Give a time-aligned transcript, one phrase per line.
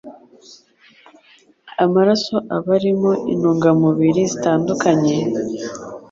[1.83, 5.15] Amaraso aba arimo intungamubiri zitandukanye,